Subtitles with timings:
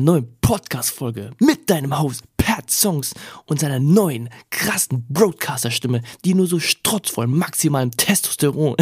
[0.00, 3.12] einer neuen Podcast-Folge mit deinem Host Pat Songs
[3.44, 8.76] und seiner neuen krassen Broadcaster-Stimme, die nur so strotzvoll maximalem Testosteron.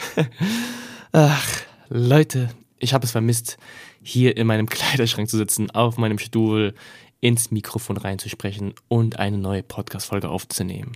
[1.12, 1.48] Ach,
[1.88, 3.56] Leute, ich habe es vermisst,
[4.02, 6.74] hier in meinem Kleiderschrank zu sitzen, auf meinem Stuhl,
[7.20, 10.92] ins Mikrofon reinzusprechen und eine neue Podcast-Folge aufzunehmen.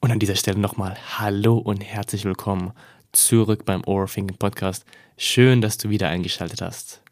[0.00, 2.72] Und an dieser Stelle nochmal Hallo und herzlich willkommen
[3.12, 4.86] zurück beim Overthinking Podcast.
[5.18, 7.02] Schön, dass du wieder eingeschaltet hast.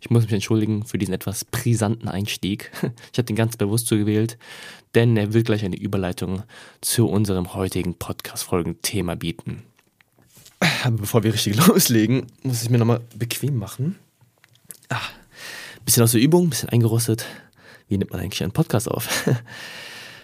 [0.00, 2.70] Ich muss mich entschuldigen für diesen etwas brisanten Einstieg.
[3.12, 4.38] Ich habe den ganz bewusst so gewählt,
[4.94, 6.42] denn er will gleich eine Überleitung
[6.80, 9.62] zu unserem heutigen Podcast-Folgen-Thema bieten.
[10.84, 13.96] Aber bevor wir richtig loslegen, muss ich mir nochmal bequem machen.
[14.88, 15.00] Ah,
[15.84, 17.24] bisschen aus der Übung, bisschen eingerostet.
[17.88, 19.26] Wie nimmt man eigentlich einen Podcast auf?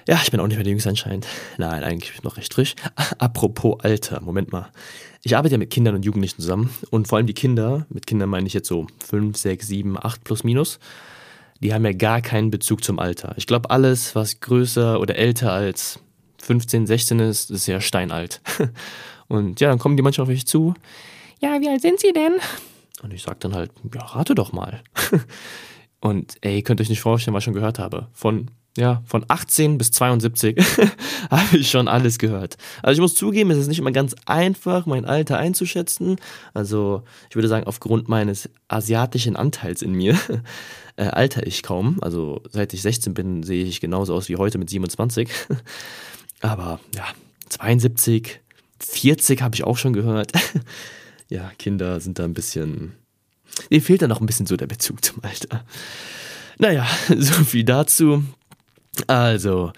[0.07, 1.27] Ja, ich bin auch nicht mehr der Jüngste anscheinend.
[1.57, 2.75] Nein, eigentlich noch recht frisch.
[3.17, 4.71] Apropos Alter, Moment mal.
[5.27, 8.29] Ich arbeite ja mit Kindern und Jugendlichen zusammen und vor allem die Kinder, mit Kindern
[8.29, 10.79] meine ich jetzt so 5, 6, 7, 8 plus minus,
[11.61, 13.33] die haben ja gar keinen Bezug zum Alter.
[13.39, 15.99] Ich glaube, alles, was größer oder älter als
[16.43, 18.43] 15, 16 ist, ist ja steinalt.
[19.29, 20.75] Und ja, dann kommen die manchmal auf mich zu.
[21.41, 22.35] Ja, wie alt sind sie denn?
[23.03, 24.83] Und ich sage dann halt, ja, rate doch mal.
[26.01, 28.09] Und ey, könnt euch nicht vorstellen, was ich schon gehört habe.
[28.13, 30.57] Von ja, von 18 bis 72
[31.31, 32.57] habe ich schon alles gehört.
[32.83, 36.17] Also ich muss zugeben, es ist nicht immer ganz einfach, mein Alter einzuschätzen.
[36.55, 40.19] Also ich würde sagen, aufgrund meines asiatischen Anteils in mir
[40.97, 41.99] äh, alter ich kaum.
[42.03, 45.29] Also seit ich 16 bin, sehe ich genauso aus wie heute mit 27.
[46.41, 47.07] Aber ja,
[47.51, 48.41] 72,
[48.81, 50.33] 40 habe ich auch schon gehört.
[51.29, 52.95] ja, Kinder sind da ein bisschen...
[53.71, 55.65] Mir fehlt da noch ein bisschen so der Bezug zum Alter.
[56.59, 56.87] Naja,
[57.17, 58.25] so viel dazu.
[59.07, 59.73] Also,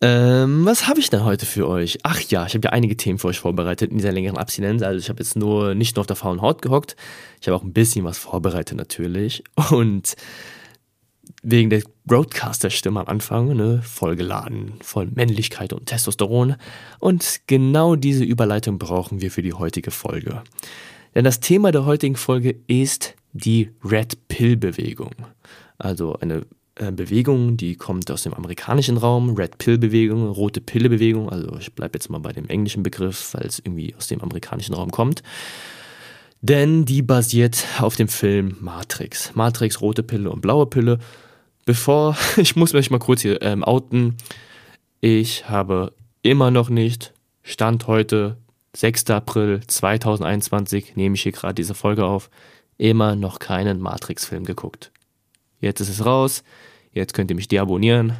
[0.00, 1.98] ähm, was habe ich denn heute für euch?
[2.02, 4.82] Ach ja, ich habe ja einige Themen für euch vorbereitet in dieser längeren Abstinenz.
[4.82, 6.96] Also ich habe jetzt nur nicht nur auf der faulen Haut gehockt,
[7.40, 9.44] ich habe auch ein bisschen was vorbereitet natürlich.
[9.70, 10.14] Und
[11.42, 16.56] wegen der Broadcaster-Stimme am Anfang, ne, voll geladen, voll Männlichkeit und Testosteron.
[16.98, 20.42] Und genau diese Überleitung brauchen wir für die heutige Folge.
[21.14, 25.12] Denn das Thema der heutigen Folge ist die Red Pill-Bewegung.
[25.78, 30.88] Also eine äh, Bewegung, die kommt aus dem amerikanischen Raum, Red Pill Bewegung, rote Pille
[30.88, 34.20] Bewegung, also ich bleibe jetzt mal bei dem englischen Begriff, weil es irgendwie aus dem
[34.20, 35.22] amerikanischen Raum kommt.
[36.40, 39.34] Denn die basiert auf dem Film Matrix.
[39.34, 40.98] Matrix, rote Pille und blaue Pille.
[41.64, 44.16] Bevor, ich muss mich mal kurz hier ähm, outen,
[45.00, 45.92] ich habe
[46.22, 47.12] immer noch nicht,
[47.42, 48.36] Stand heute,
[48.74, 49.10] 6.
[49.10, 52.30] April 2021, nehme ich hier gerade diese Folge auf,
[52.78, 54.90] immer noch keinen Matrix-Film geguckt.
[55.64, 56.44] Jetzt ist es raus.
[56.92, 58.12] Jetzt könnt ihr mich deabonnieren.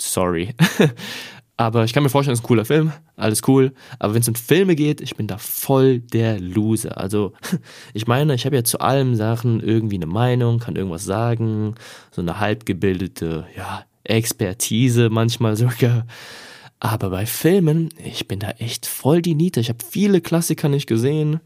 [0.00, 0.54] Sorry.
[1.58, 2.92] Aber ich kann mir vorstellen, es ist ein cooler Film.
[3.16, 3.74] Alles cool.
[3.98, 6.96] Aber wenn es um Filme geht, ich bin da voll der Loser.
[6.96, 7.34] Also,
[7.94, 11.74] ich meine, ich habe ja zu allem Sachen irgendwie eine Meinung, kann irgendwas sagen.
[12.10, 16.06] So eine halbgebildete, ja, Expertise manchmal sogar.
[16.80, 19.60] Aber bei Filmen, ich bin da echt voll die Niete.
[19.60, 21.40] Ich habe viele Klassiker nicht gesehen.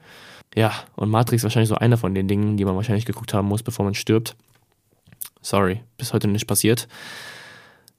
[0.54, 3.48] Ja, und Matrix ist wahrscheinlich so einer von den Dingen, die man wahrscheinlich geguckt haben
[3.48, 4.36] muss, bevor man stirbt.
[5.42, 6.88] Sorry, bis heute nicht passiert.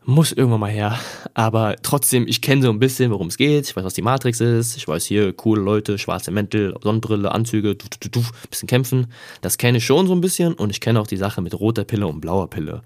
[0.06, 1.00] Muss irgendwann mal her.
[1.34, 3.70] Aber trotzdem, ich kenne so ein bisschen, worum es geht.
[3.70, 4.76] Ich weiß, was die Matrix ist.
[4.76, 9.08] Ich weiß hier, coole Leute, schwarze Mäntel, Sonnenbrille, Anzüge, du, du, du, bisschen kämpfen.
[9.42, 10.54] Das kenne ich schon so ein bisschen.
[10.54, 12.82] Und ich kenne auch die Sache mit roter Pille und blauer Pille.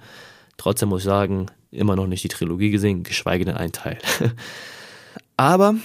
[0.57, 3.97] Trotzdem muss ich sagen, immer noch nicht die Trilogie gesehen, geschweige denn ein Teil.
[5.37, 5.75] Aber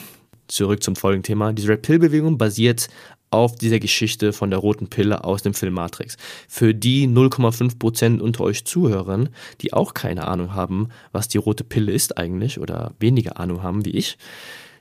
[0.49, 1.53] zurück zum folgenden Thema.
[1.53, 2.89] Diese Red Pill-Bewegung basiert
[3.33, 6.17] auf dieser Geschichte von der roten Pille aus dem Film Matrix.
[6.49, 9.31] Für die 0,5% unter euch Zuhörern,
[9.61, 13.85] die auch keine Ahnung haben, was die rote Pille ist eigentlich oder weniger Ahnung haben
[13.85, 14.19] wie ich,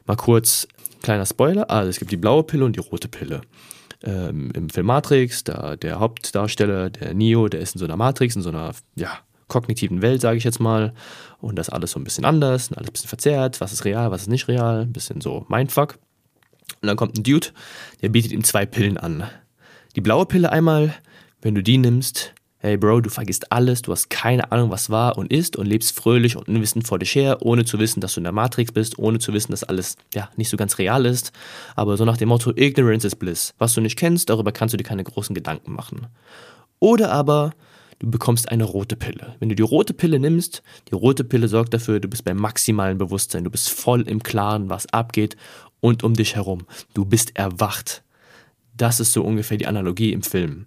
[0.05, 0.67] mal kurz
[1.01, 1.69] kleiner Spoiler.
[1.69, 3.41] Also es gibt die blaue Pille und die rote Pille.
[4.03, 8.35] Ähm, Im Film Matrix, da der Hauptdarsteller, der Neo, der ist in so einer Matrix,
[8.35, 9.19] in so einer, ja,
[9.51, 10.93] kognitiven Welt, sage ich jetzt mal.
[11.39, 13.61] Und das alles so ein bisschen anders, alles ein bisschen verzerrt.
[13.61, 14.81] Was ist real, was ist nicht real?
[14.81, 15.99] Ein bisschen so Mindfuck.
[16.81, 17.47] Und dann kommt ein Dude,
[18.01, 19.29] der bietet ihm zwei Pillen an.
[19.95, 20.95] Die blaue Pille einmal,
[21.41, 25.17] wenn du die nimmst, hey Bro, du vergisst alles, du hast keine Ahnung, was war
[25.17, 28.19] und ist und lebst fröhlich und unwissend vor dich her, ohne zu wissen, dass du
[28.19, 31.31] in der Matrix bist, ohne zu wissen, dass alles ja nicht so ganz real ist.
[31.75, 33.53] Aber so nach dem Motto, Ignorance is Bliss.
[33.57, 36.07] Was du nicht kennst, darüber kannst du dir keine großen Gedanken machen.
[36.79, 37.51] Oder aber
[38.01, 39.35] du bekommst eine rote Pille.
[39.39, 42.97] Wenn du die rote Pille nimmst, die rote Pille sorgt dafür, du bist beim maximalen
[42.97, 45.37] Bewusstsein, du bist voll im Klaren, was abgeht
[45.81, 46.65] und um dich herum.
[46.95, 48.01] Du bist erwacht.
[48.75, 50.65] Das ist so ungefähr die Analogie im Film.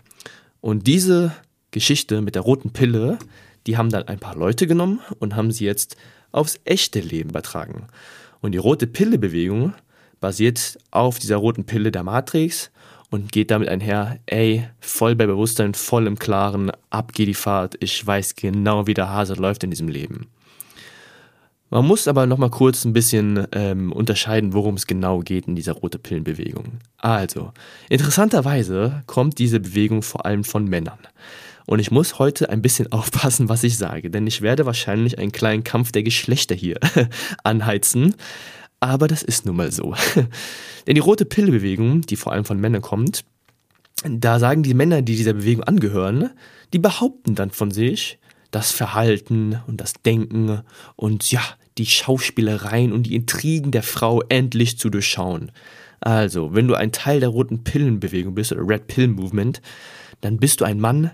[0.60, 1.32] Und diese
[1.72, 3.18] Geschichte mit der roten Pille,
[3.66, 5.96] die haben dann ein paar Leute genommen und haben sie jetzt
[6.30, 7.88] aufs echte Leben übertragen.
[8.42, 9.74] Und die rote Pille-Bewegung
[10.20, 12.70] basiert auf dieser roten Pille der Matrix
[13.14, 17.76] und geht damit einher, ey, voll bei Bewusstsein, voll im Klaren, ab geht die Fahrt,
[17.78, 20.26] ich weiß genau, wie der Hase läuft in diesem Leben.
[21.70, 25.74] Man muss aber nochmal kurz ein bisschen ähm, unterscheiden, worum es genau geht in dieser
[25.74, 26.80] rote Pillenbewegung.
[26.98, 27.52] Also,
[27.88, 30.98] interessanterweise kommt diese Bewegung vor allem von Männern.
[31.66, 35.30] Und ich muss heute ein bisschen aufpassen, was ich sage, denn ich werde wahrscheinlich einen
[35.30, 36.80] kleinen Kampf der Geschlechter hier
[37.44, 38.16] anheizen.
[38.84, 39.94] Aber das ist nun mal so.
[40.86, 43.24] denn die rote Pillebewegung, die vor allem von Männern kommt,
[44.04, 46.30] da sagen die Männer, die dieser Bewegung angehören,
[46.74, 48.18] die behaupten dann von sich,
[48.50, 50.60] das Verhalten und das Denken
[50.96, 51.40] und ja,
[51.78, 55.50] die Schauspielereien und die Intrigen der Frau endlich zu durchschauen.
[56.00, 59.62] Also, wenn du ein Teil der roten Pillenbewegung bist oder Red Pill Movement,
[60.20, 61.10] dann bist du ein Mann,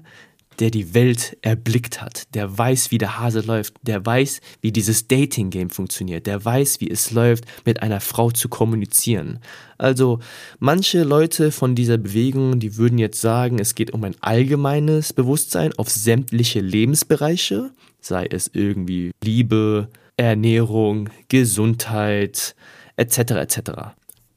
[0.60, 5.08] der die Welt erblickt hat, der weiß, wie der Hase läuft, der weiß, wie dieses
[5.08, 9.40] Dating-Game funktioniert, der weiß, wie es läuft, mit einer Frau zu kommunizieren.
[9.78, 10.20] Also
[10.58, 15.72] manche Leute von dieser Bewegung, die würden jetzt sagen, es geht um ein allgemeines Bewusstsein
[15.78, 17.70] auf sämtliche Lebensbereiche,
[18.00, 22.54] sei es irgendwie Liebe, Ernährung, Gesundheit,
[22.96, 23.18] etc.
[23.18, 23.60] etc.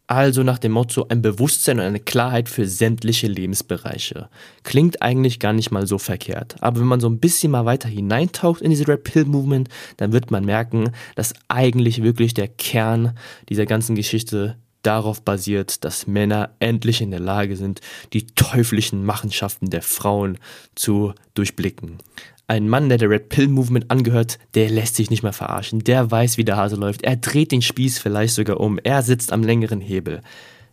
[0.06, 4.28] Also nach dem Motto ein Bewusstsein und eine Klarheit für sämtliche Lebensbereiche.
[4.64, 6.58] Klingt eigentlich gar nicht mal so verkehrt.
[6.60, 10.12] Aber wenn man so ein bisschen mal weiter hineintaucht in diese Red Pill Movement, dann
[10.12, 13.18] wird man merken, dass eigentlich wirklich der Kern
[13.48, 17.80] dieser ganzen Geschichte darauf basiert, dass Männer endlich in der Lage sind,
[18.12, 20.38] die teuflischen Machenschaften der Frauen
[20.76, 22.00] zu durchblicken.
[22.48, 25.84] Ein Mann, der der Red Pill Movement angehört, der lässt sich nicht mehr verarschen.
[25.84, 27.04] Der weiß, wie der Hase läuft.
[27.04, 28.80] Er dreht den Spieß vielleicht sogar um.
[28.84, 30.22] Er sitzt am längeren Hebel.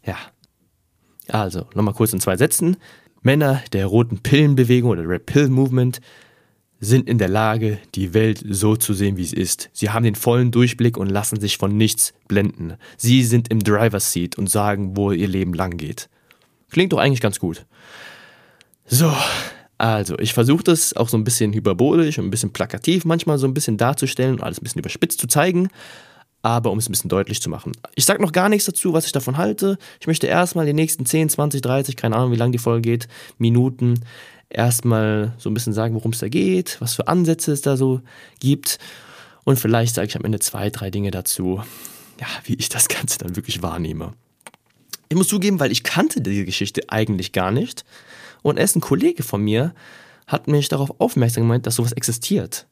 [0.04, 0.16] Ja.
[1.28, 2.76] Also, nochmal kurz in zwei Sätzen.
[3.22, 6.00] Männer der roten Pillenbewegung oder Red Pill Movement
[6.80, 9.68] sind in der Lage, die Welt so zu sehen, wie es ist.
[9.72, 12.74] Sie haben den vollen Durchblick und lassen sich von nichts blenden.
[12.96, 16.08] Sie sind im Driver's Seat und sagen, wo ihr Leben lang geht.
[16.70, 17.66] Klingt doch eigentlich ganz gut.
[18.86, 19.12] So,
[19.80, 23.46] also, ich versuche das auch so ein bisschen hyperbolisch und ein bisschen plakativ manchmal so
[23.46, 25.70] ein bisschen darzustellen und alles ein bisschen überspitzt zu zeigen,
[26.42, 27.72] aber um es ein bisschen deutlich zu machen.
[27.94, 29.78] Ich sage noch gar nichts dazu, was ich davon halte.
[29.98, 33.08] Ich möchte erstmal die nächsten 10, 20, 30, keine Ahnung, wie lange die Folge geht,
[33.38, 34.00] Minuten,
[34.50, 38.02] erstmal so ein bisschen sagen, worum es da geht, was für Ansätze es da so
[38.38, 38.78] gibt.
[39.44, 41.62] Und vielleicht sage ich am Ende zwei, drei Dinge dazu,
[42.20, 44.12] ja, wie ich das Ganze dann wirklich wahrnehme.
[45.08, 47.86] Ich muss zugeben, weil ich kannte diese Geschichte eigentlich gar nicht.
[48.42, 49.74] Und erst ein Kollege von mir
[50.26, 52.66] hat mich darauf aufmerksam gemacht, dass sowas existiert.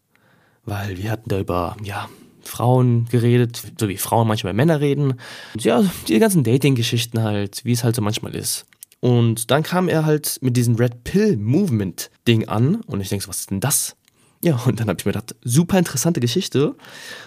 [0.64, 2.08] Weil wir hatten da über, ja,
[2.42, 5.14] Frauen geredet, so wie Frauen manchmal Männer reden.
[5.54, 8.66] Und ja, die ganzen Dating-Geschichten halt, wie es halt so manchmal ist.
[9.00, 13.24] Und dann kam er halt mit diesem Red Pill Movement Ding an und ich denke
[13.24, 13.96] so, was ist denn das?
[14.42, 16.74] Ja, und dann habe ich mir gedacht, super interessante Geschichte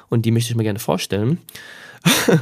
[0.10, 1.40] und die möchte ich mir gerne vorstellen.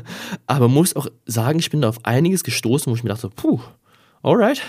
[0.47, 3.59] Aber muss auch sagen, ich bin da auf einiges gestoßen, wo ich mir dachte, puh,
[4.23, 4.61] alright,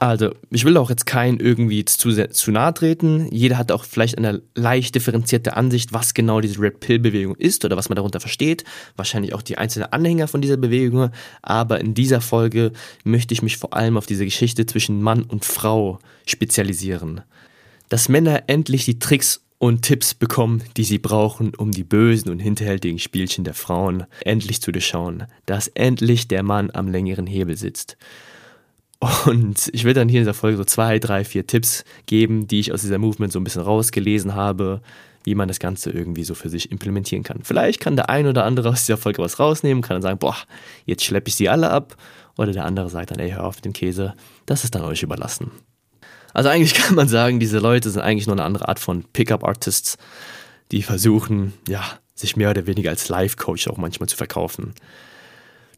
[0.00, 3.28] also, ich will auch jetzt keinen irgendwie zu, zu nahe treten.
[3.30, 7.76] Jeder hat auch vielleicht eine leicht differenzierte Ansicht, was genau diese Red Pill-Bewegung ist oder
[7.76, 8.64] was man darunter versteht.
[8.96, 11.10] Wahrscheinlich auch die einzelnen Anhänger von dieser Bewegung.
[11.42, 12.72] Aber in dieser Folge
[13.04, 17.20] möchte ich mich vor allem auf diese Geschichte zwischen Mann und Frau spezialisieren.
[17.88, 22.40] Dass Männer endlich die Tricks und Tipps bekommen, die sie brauchen, um die bösen und
[22.40, 25.24] hinterhältigen Spielchen der Frauen endlich zu durchschauen.
[25.46, 27.96] Dass endlich der Mann am längeren Hebel sitzt.
[29.26, 32.60] Und ich will dann hier in dieser Folge so zwei, drei, vier Tipps geben, die
[32.60, 34.80] ich aus dieser Movement so ein bisschen rausgelesen habe,
[35.24, 37.40] wie man das Ganze irgendwie so für sich implementieren kann.
[37.42, 40.36] Vielleicht kann der ein oder andere aus dieser Folge was rausnehmen, kann dann sagen, boah,
[40.84, 41.96] jetzt schleppe ich sie alle ab.
[42.36, 44.14] Oder der andere sagt dann, ey, hör auf mit dem Käse.
[44.44, 45.50] Das ist dann euch überlassen.
[46.32, 49.96] Also eigentlich kann man sagen, diese Leute sind eigentlich nur eine andere Art von Pickup-Artists,
[50.72, 51.82] die versuchen, ja,
[52.14, 54.74] sich mehr oder weniger als Life-Coach auch manchmal zu verkaufen.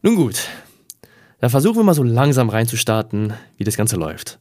[0.01, 0.47] Nun gut,
[1.39, 4.39] da versuchen wir mal so langsam reinzustarten, wie das Ganze läuft.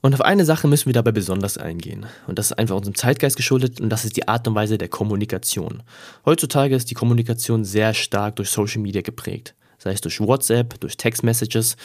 [0.00, 2.06] Und auf eine Sache müssen wir dabei besonders eingehen.
[2.26, 4.88] Und das ist einfach unserem Zeitgeist geschuldet und das ist die Art und Weise der
[4.88, 5.84] Kommunikation.
[6.26, 9.54] Heutzutage ist die Kommunikation sehr stark durch Social Media geprägt.
[9.78, 11.76] Sei es durch WhatsApp, durch Textmessages,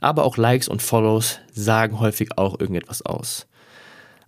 [0.00, 3.46] aber auch Likes und Follows sagen häufig auch irgendetwas aus.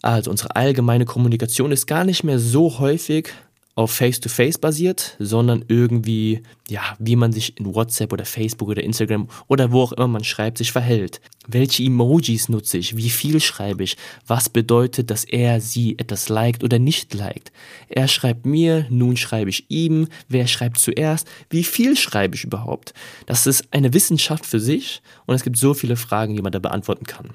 [0.03, 3.31] Also unsere allgemeine Kommunikation ist gar nicht mehr so häufig
[3.79, 9.29] auf Face-to-Face basiert, sondern irgendwie, ja, wie man sich in WhatsApp oder Facebook oder Instagram
[9.47, 11.21] oder wo auch immer man schreibt, sich verhält.
[11.47, 12.97] Welche Emojis nutze ich?
[12.97, 13.97] Wie viel schreibe ich?
[14.27, 17.53] Was bedeutet, dass er sie etwas liked oder nicht liked?
[17.89, 20.09] Er schreibt mir, nun schreibe ich ihm.
[20.29, 21.29] Wer schreibt zuerst?
[21.49, 22.95] Wie viel schreibe ich überhaupt?
[23.27, 26.59] Das ist eine Wissenschaft für sich und es gibt so viele Fragen, die man da
[26.59, 27.31] beantworten kann.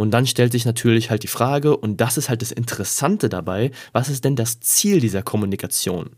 [0.00, 3.70] Und dann stellt sich natürlich halt die Frage, und das ist halt das Interessante dabei,
[3.92, 6.08] was ist denn das Ziel dieser Kommunikation?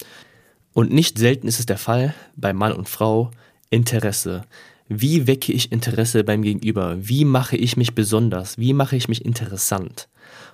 [0.73, 3.33] Und nicht selten ist es der Fall bei Mann und Frau
[3.71, 4.43] Interesse.
[4.87, 6.97] wie wecke ich Interesse beim Gegenüber?
[7.01, 8.57] Wie mache ich mich besonders?
[8.57, 10.07] Wie mache ich mich interessant?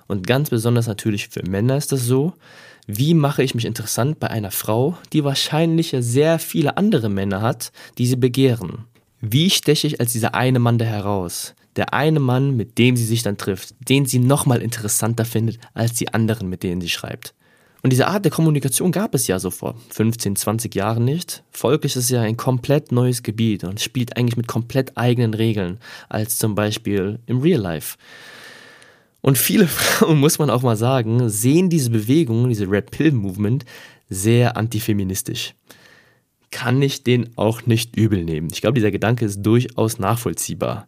[0.07, 2.33] Und ganz besonders natürlich für Männer ist das so.
[2.87, 7.71] Wie mache ich mich interessant bei einer Frau, die wahrscheinlich sehr viele andere Männer hat,
[7.99, 8.85] die sie begehren?
[9.21, 11.53] Wie steche ich als dieser eine Mann da heraus?
[11.79, 15.93] Der eine Mann, mit dem sie sich dann trifft, den sie nochmal interessanter findet als
[15.93, 17.33] die anderen, mit denen sie schreibt.
[17.81, 21.41] Und diese Art der Kommunikation gab es ja so vor 15, 20 Jahren nicht.
[21.51, 25.79] Folglich ist es ja ein komplett neues Gebiet und spielt eigentlich mit komplett eigenen Regeln
[26.09, 27.95] als zum Beispiel im Real Life.
[29.21, 33.63] Und viele Frauen, muss man auch mal sagen, sehen diese Bewegung, diese Red Pill Movement,
[34.09, 35.53] sehr antifeministisch.
[36.51, 38.49] Kann ich den auch nicht übel nehmen.
[38.51, 40.85] Ich glaube, dieser Gedanke ist durchaus nachvollziehbar.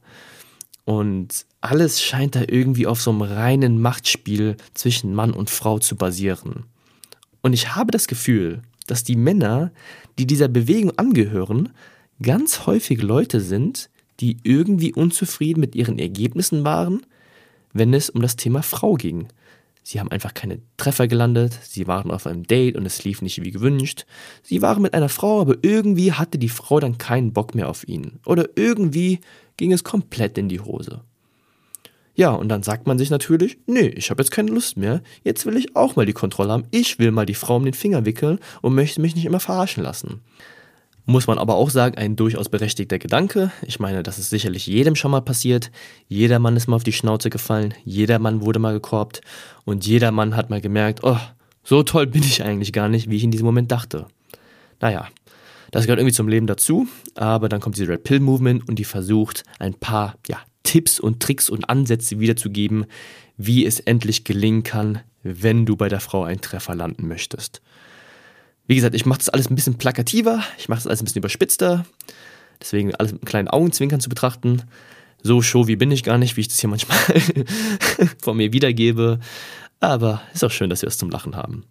[0.85, 5.95] Und alles scheint da irgendwie auf so einem reinen Machtspiel zwischen Mann und Frau zu
[5.95, 6.65] basieren.
[7.41, 9.71] Und ich habe das Gefühl, dass die Männer,
[10.17, 11.69] die dieser Bewegung angehören,
[12.21, 17.05] ganz häufig Leute sind, die irgendwie unzufrieden mit ihren Ergebnissen waren,
[17.73, 19.27] wenn es um das Thema Frau ging.
[19.83, 23.43] Sie haben einfach keine Treffer gelandet, sie waren auf einem Date und es lief nicht
[23.43, 24.05] wie gewünscht.
[24.43, 27.88] Sie waren mit einer Frau, aber irgendwie hatte die Frau dann keinen Bock mehr auf
[27.88, 28.19] ihn.
[28.25, 29.19] Oder irgendwie
[29.57, 31.01] ging es komplett in die Hose.
[32.13, 35.45] Ja, und dann sagt man sich natürlich, nee, ich habe jetzt keine Lust mehr, jetzt
[35.45, 38.05] will ich auch mal die Kontrolle haben, ich will mal die Frau um den Finger
[38.05, 40.21] wickeln und möchte mich nicht immer verarschen lassen.
[41.05, 43.51] Muss man aber auch sagen, ein durchaus berechtigter Gedanke.
[43.65, 45.72] Ich meine, das ist sicherlich jedem schon mal passiert.
[46.08, 49.22] Jeder Mann ist mal auf die Schnauze gefallen, jeder Mann wurde mal gekorbt
[49.65, 51.17] und jeder Mann hat mal gemerkt, oh,
[51.63, 54.05] so toll bin ich eigentlich gar nicht, wie ich in diesem Moment dachte.
[54.79, 55.08] Naja,
[55.72, 58.84] das gehört irgendwie zum Leben dazu, aber dann kommt diese Red Pill Movement und die
[58.84, 62.86] versucht, ein paar ja, Tipps und Tricks und Ansätze wiederzugeben,
[63.38, 67.62] wie es endlich gelingen kann, wenn du bei der Frau einen Treffer landen möchtest.
[68.71, 71.19] Wie gesagt, ich mache das alles ein bisschen plakativer, ich mache das alles ein bisschen
[71.19, 71.85] überspitzter,
[72.61, 74.61] deswegen alles mit kleinen Augenzwinkern zu betrachten.
[75.21, 76.97] So show wie bin ich gar nicht, wie ich das hier manchmal
[78.21, 79.19] von mir wiedergebe.
[79.81, 81.65] Aber ist auch schön, dass wir es zum Lachen haben.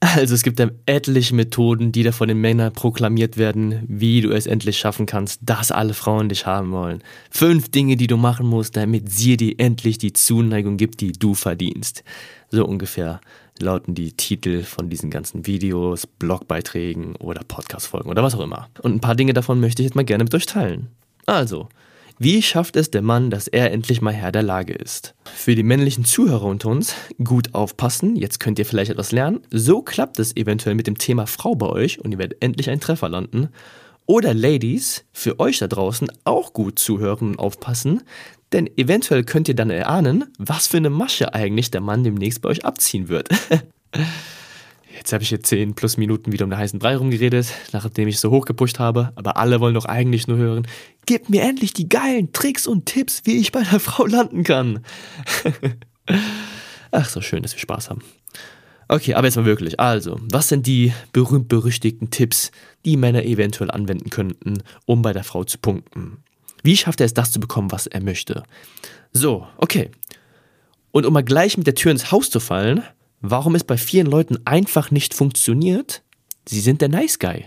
[0.00, 4.30] Also es gibt dann etliche Methoden, die da von den Männern proklamiert werden, wie du
[4.30, 7.02] es endlich schaffen kannst, dass alle Frauen dich haben wollen.
[7.30, 11.34] Fünf Dinge, die du machen musst, damit sie dir endlich die Zuneigung gibt, die du
[11.34, 12.02] verdienst.
[12.48, 13.20] So ungefähr
[13.62, 18.68] lauten die Titel von diesen ganzen Videos, Blogbeiträgen oder Podcastfolgen oder was auch immer.
[18.82, 20.88] Und ein paar Dinge davon möchte ich jetzt mal gerne mit euch teilen.
[21.26, 21.68] Also,
[22.18, 25.14] wie schafft es der Mann, dass er endlich mal Herr der Lage ist?
[25.24, 29.40] Für die männlichen Zuhörer unter uns, gut aufpassen, jetzt könnt ihr vielleicht etwas lernen.
[29.50, 32.82] So klappt es eventuell mit dem Thema Frau bei euch und ihr werdet endlich einen
[32.82, 33.48] Treffer landen.
[34.04, 38.02] Oder Ladies, für euch da draußen auch gut zuhören und aufpassen,
[38.52, 42.48] denn eventuell könnt ihr dann erahnen, was für eine Masche eigentlich der Mann demnächst bei
[42.48, 43.28] euch abziehen wird.
[44.96, 48.20] Jetzt habe ich hier 10 plus Minuten wieder um den heißen Brei rumgeredet, nachdem ich
[48.20, 50.66] so hochgepusht habe, aber alle wollen doch eigentlich nur hören,
[51.06, 54.80] gib mir endlich die geilen Tricks und Tipps, wie ich bei einer Frau landen kann.
[56.90, 58.02] Ach, so schön, dass wir Spaß haben.
[58.88, 59.78] Okay, aber jetzt mal wirklich.
[59.78, 62.50] Also, was sind die berühmt-berüchtigten Tipps,
[62.84, 66.24] die Männer eventuell anwenden könnten, um bei der Frau zu punkten?
[66.62, 68.42] Wie schafft er es, das zu bekommen, was er möchte?
[69.12, 69.90] So, okay.
[70.92, 72.82] Und um mal gleich mit der Tür ins Haus zu fallen,
[73.20, 76.02] warum es bei vielen Leuten einfach nicht funktioniert,
[76.46, 77.44] sie sind der Nice Guy.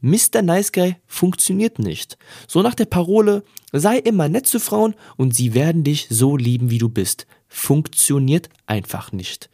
[0.00, 0.40] Mr.
[0.42, 2.16] Nice Guy funktioniert nicht.
[2.48, 6.70] So nach der Parole, sei immer nett zu Frauen und sie werden dich so lieben,
[6.70, 7.26] wie du bist.
[7.48, 9.50] Funktioniert einfach nicht.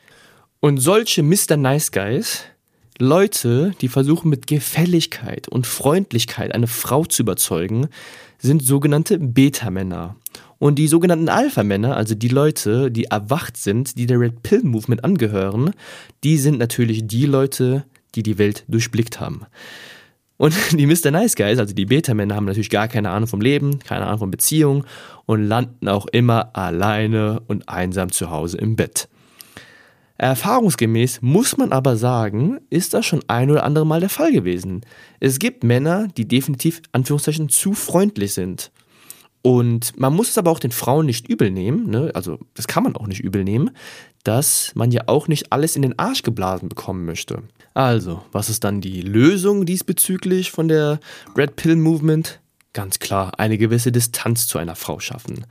[0.61, 1.57] Und solche Mr.
[1.57, 2.45] Nice Guys,
[2.99, 7.89] Leute, die versuchen mit Gefälligkeit und Freundlichkeit eine Frau zu überzeugen,
[8.39, 10.17] sind sogenannte Beta-Männer.
[10.59, 15.05] Und die sogenannten Alpha-Männer, also die Leute, die erwacht sind, die der Red Pill Movement
[15.05, 15.73] angehören,
[16.25, 19.43] die sind natürlich die Leute, die die Welt durchblickt haben.
[20.39, 21.11] Und die Mr.
[21.11, 24.31] Nice Guys, also die Beta-Männer, haben natürlich gar keine Ahnung vom Leben, keine Ahnung von
[24.31, 24.85] Beziehungen
[25.27, 29.09] und landen auch immer alleine und einsam zu Hause im Bett.
[30.19, 34.81] Erfahrungsgemäß muss man aber sagen, ist das schon ein oder andere Mal der Fall gewesen.
[35.21, 38.71] Es gibt Männer, die definitiv Anführungszeichen zu freundlich sind
[39.47, 42.11] und man muss es aber auch den Frauen nicht übel nehmen, ne?
[42.15, 43.71] also das kann man auch nicht übel nehmen,
[44.25, 47.45] dass man ja auch nicht alles in den Arsch geblasen bekommen möchte.
[47.73, 50.99] Also, was ist dann die Lösung diesbezüglich von der
[51.37, 52.41] Red Pill Movement?
[52.73, 55.47] Ganz klar, eine gewisse Distanz zu einer Frau schaffen.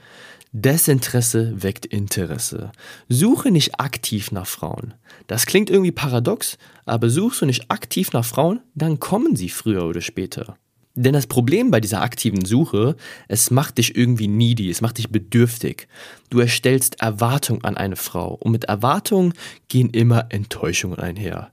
[0.57, 2.71] Desinteresse weckt Interesse.
[3.09, 4.93] Suche nicht aktiv nach Frauen.
[5.27, 9.83] Das klingt irgendwie paradox, aber suchst du nicht aktiv nach Frauen, dann kommen sie früher
[9.83, 10.55] oder später.
[10.93, 12.95] Denn das Problem bei dieser aktiven Suche,
[13.27, 15.89] es macht dich irgendwie needy, es macht dich bedürftig.
[16.29, 19.33] Du erstellst Erwartungen an eine Frau und mit Erwartungen
[19.67, 21.51] gehen immer Enttäuschungen einher.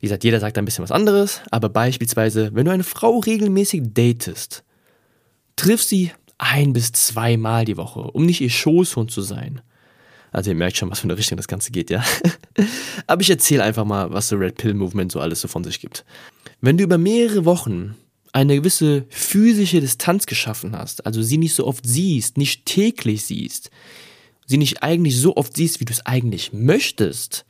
[0.00, 3.82] Wie gesagt, jeder sagt ein bisschen was anderes, aber beispielsweise, wenn du eine Frau regelmäßig
[3.94, 4.64] datest,
[5.56, 6.10] Triff sie
[6.42, 9.62] ein bis zweimal die Woche, um nicht ihr Schoßhund zu sein.
[10.32, 12.02] Also ihr merkt schon, was für eine Richtung das Ganze geht, ja.
[13.06, 15.80] Aber ich erzähle einfach mal, was so Red Pill Movement so alles so von sich
[15.80, 16.04] gibt.
[16.60, 17.96] Wenn du über mehrere Wochen
[18.32, 23.70] eine gewisse physische Distanz geschaffen hast, also sie nicht so oft siehst, nicht täglich siehst,
[24.46, 27.44] sie nicht eigentlich so oft siehst, wie du es eigentlich möchtest,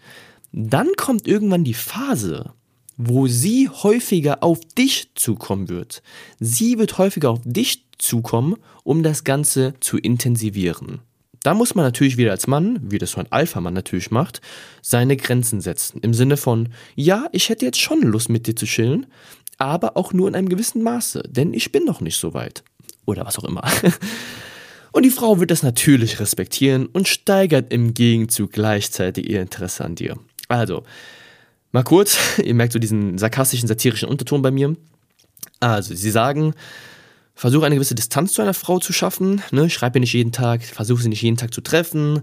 [0.53, 2.53] dann kommt irgendwann die Phase,
[2.97, 6.03] wo sie häufiger auf dich zukommen wird.
[6.39, 11.01] Sie wird häufiger auf dich zukommen, um das Ganze zu intensivieren.
[11.43, 14.41] Da muss man natürlich wieder als Mann, wie das so ein Alpha-Mann natürlich macht,
[14.81, 16.01] seine Grenzen setzen.
[16.01, 19.07] Im Sinne von, ja, ich hätte jetzt schon Lust mit dir zu chillen,
[19.59, 22.63] aber auch nur in einem gewissen Maße, denn ich bin noch nicht so weit.
[23.07, 23.65] Oder was auch immer.
[24.93, 29.95] Und die Frau wird das natürlich respektieren und steigert im Gegenzug gleichzeitig ihr Interesse an
[29.95, 30.19] dir.
[30.49, 30.85] Also,
[31.73, 34.77] mal kurz, ihr merkt so diesen sarkastischen, satirischen Unterton bei mir.
[35.61, 36.55] Also, sie sagen,
[37.35, 39.71] versuche eine gewisse Distanz zu einer Frau zu schaffen, ne?
[39.71, 42.23] schreib ihr nicht jeden Tag, versuche sie nicht jeden Tag zu treffen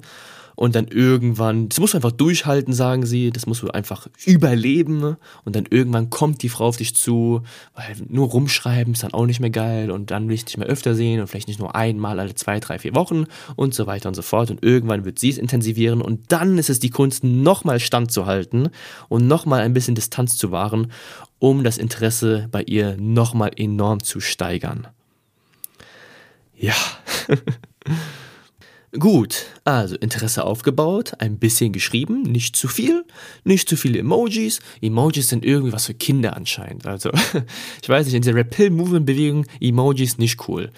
[0.60, 5.16] und dann irgendwann, das musst du einfach durchhalten, sagen sie, das musst du einfach überleben
[5.46, 7.44] und dann irgendwann kommt die Frau auf dich zu,
[7.76, 10.68] weil nur rumschreiben ist dann auch nicht mehr geil und dann will ich dich mehr
[10.68, 13.24] öfter sehen und vielleicht nicht nur einmal alle zwei, drei, vier Wochen
[13.56, 16.70] und so weiter und so fort und irgendwann wird sie es intensivieren und dann ist
[16.70, 18.68] es die Kunst, nochmal standzuhalten
[19.08, 20.92] und nochmal ein bisschen Distanz zu wahren,
[21.40, 24.90] um das Interesse bei ihr nochmal enorm zu steigern.
[26.58, 26.76] Ja.
[28.98, 33.06] Gut, also Interesse aufgebaut, ein bisschen geschrieben, nicht zu viel,
[33.44, 34.62] nicht zu viele Emojis.
[34.82, 36.88] Emojis sind irgendwie was für Kinder anscheinend.
[36.88, 37.12] Also,
[37.84, 40.72] ich weiß nicht, in dieser Repel-Movement-Bewegung, Emojis nicht cool.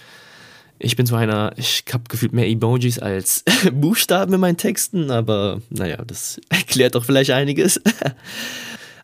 [0.77, 5.61] Ich bin so einer, ich habe gefühlt mehr Emojis als Buchstaben in meinen Texten, aber
[5.69, 7.79] naja, das erklärt doch vielleicht einiges.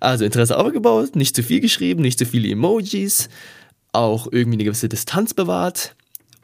[0.01, 3.29] Also Interesse aufgebaut, nicht zu viel geschrieben, nicht zu viele Emojis,
[3.93, 5.95] auch irgendwie eine gewisse Distanz bewahrt.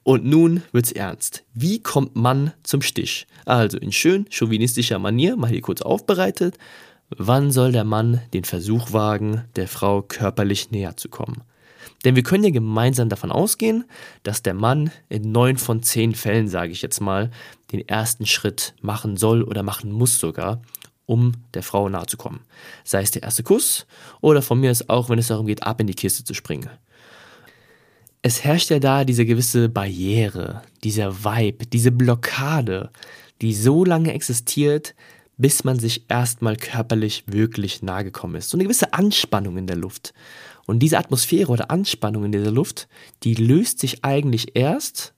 [0.04, 1.44] Und nun wird's ernst.
[1.54, 3.26] Wie kommt man zum Stich?
[3.46, 6.58] Also in schön chauvinistischer Manier, mal hier kurz aufbereitet.
[7.10, 11.44] Wann soll der Mann den Versuch wagen, der Frau körperlich näher zu kommen?
[12.04, 13.86] Denn wir können ja gemeinsam davon ausgehen,
[14.24, 17.32] dass der Mann in neun von zehn Fällen, sage ich jetzt mal,
[17.72, 20.62] den ersten Schritt machen soll oder machen muss sogar,
[21.06, 22.42] um der Frau nahe zu kommen.
[22.84, 23.86] Sei es der erste Kuss
[24.20, 26.70] oder von mir ist auch, wenn es darum geht, ab in die Kiste zu springen
[28.24, 32.90] es herrscht ja da diese gewisse Barriere, dieser Vibe, diese Blockade,
[33.42, 34.96] die so lange existiert,
[35.38, 38.50] bis man sich erstmal körperlich wirklich nahe gekommen ist.
[38.50, 40.14] So eine gewisse Anspannung in der Luft.
[40.66, 42.88] Und diese Atmosphäre oder Anspannung in dieser Luft,
[43.24, 45.14] die löst sich eigentlich erst,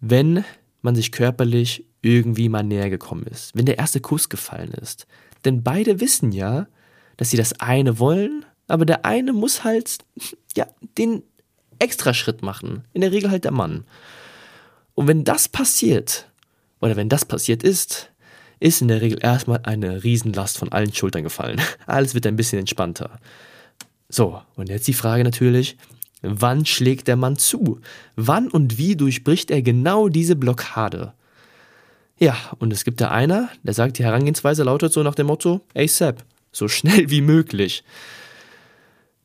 [0.00, 0.44] wenn
[0.82, 5.06] man sich körperlich irgendwie mal näher gekommen ist, wenn der erste Kuss gefallen ist.
[5.46, 6.68] Denn beide wissen ja,
[7.16, 9.98] dass sie das eine wollen, aber der eine muss halt
[10.54, 10.66] ja
[10.98, 11.22] den
[11.78, 12.84] Extraschritt machen.
[12.92, 13.84] In der Regel halt der Mann.
[14.94, 16.28] Und wenn das passiert,
[16.80, 18.10] oder wenn das passiert ist,
[18.60, 21.60] ist in der Regel erstmal eine Riesenlast von allen Schultern gefallen.
[21.86, 23.18] Alles wird ein bisschen entspannter.
[24.08, 25.76] So, und jetzt die Frage natürlich,
[26.22, 27.80] wann schlägt der Mann zu?
[28.16, 31.12] Wann und wie durchbricht er genau diese Blockade?
[32.18, 35.60] Ja, und es gibt da einer, der sagt, die Herangehensweise lautet so nach dem Motto,
[35.76, 37.84] ASAP, so schnell wie möglich.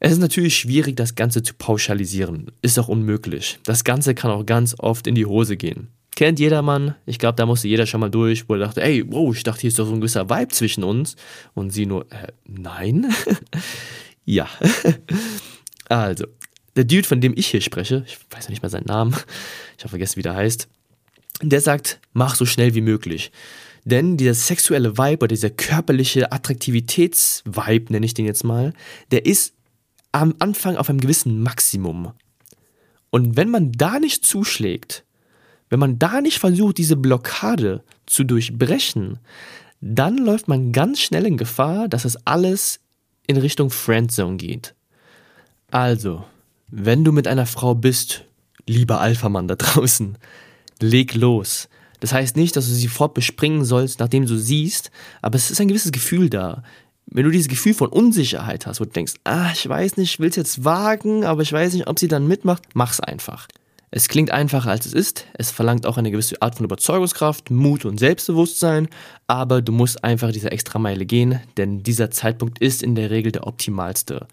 [0.05, 2.51] Es ist natürlich schwierig, das Ganze zu pauschalisieren.
[2.61, 3.59] Ist auch unmöglich.
[3.63, 5.87] Das Ganze kann auch ganz oft in die Hose gehen.
[6.17, 6.95] Kennt jedermann.
[7.05, 9.61] Ich glaube, da musste jeder schon mal durch, wo er dachte, ey, wow, ich dachte,
[9.61, 11.15] hier ist doch so ein gewisser Vibe zwischen uns.
[11.53, 13.15] Und sie nur, äh, nein?
[14.25, 14.49] ja.
[15.87, 16.25] also,
[16.75, 19.13] der Dude, von dem ich hier spreche, ich weiß nicht mehr seinen Namen,
[19.77, 20.67] ich habe vergessen, wie der heißt,
[21.41, 23.31] der sagt, mach so schnell wie möglich.
[23.85, 28.73] Denn dieser sexuelle Vibe oder dieser körperliche Attraktivitätsvibe, nenne ich den jetzt mal,
[29.09, 29.53] der ist
[30.13, 32.13] am Anfang auf einem gewissen Maximum.
[33.09, 35.03] Und wenn man da nicht zuschlägt,
[35.69, 39.19] wenn man da nicht versucht, diese Blockade zu durchbrechen,
[39.81, 42.79] dann läuft man ganz schnell in Gefahr, dass es alles
[43.27, 44.75] in Richtung Friendzone geht.
[45.71, 46.23] Also,
[46.67, 48.25] wenn du mit einer Frau bist,
[48.67, 50.17] lieber Alpha-Mann da draußen,
[50.79, 51.69] leg los.
[51.99, 55.61] Das heißt nicht, dass du sie fort bespringen sollst, nachdem du siehst, aber es ist
[55.61, 56.63] ein gewisses Gefühl da
[57.05, 60.19] wenn du dieses Gefühl von Unsicherheit hast, wo du denkst, ah, ich weiß nicht, ich
[60.19, 63.47] will es jetzt wagen, aber ich weiß nicht, ob sie dann mitmacht, mach's einfach.
[63.95, 67.85] Es klingt einfacher als es ist, es verlangt auch eine gewisse Art von Überzeugungskraft, Mut
[67.85, 68.87] und Selbstbewusstsein,
[69.27, 73.31] aber du musst einfach diese extra Meile gehen, denn dieser Zeitpunkt ist in der Regel
[73.31, 74.27] der optimalste.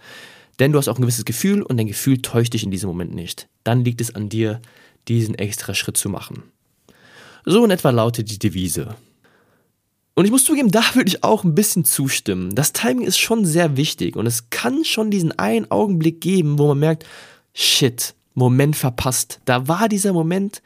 [0.59, 3.15] Denn du hast auch ein gewisses Gefühl und dein Gefühl täuscht dich in diesem Moment
[3.15, 3.49] nicht.
[3.63, 4.63] Dann liegt es an dir,
[5.09, 6.43] diesen extra Schritt zu machen.
[7.45, 8.97] So in etwa lautet die Devise.
[10.14, 12.55] Und ich muss zugeben, da würde ich auch ein bisschen zustimmen.
[12.55, 16.68] Das Timing ist schon sehr wichtig und es kann schon diesen einen Augenblick geben, wo
[16.68, 17.07] man merkt,
[17.55, 19.40] shit, Moment verpasst.
[19.44, 20.62] Da war dieser Moment,